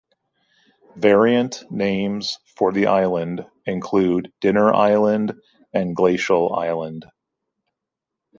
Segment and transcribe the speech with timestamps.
[0.95, 5.39] Variant names for the island include Dinner Island
[5.75, 7.05] and Glacial Island.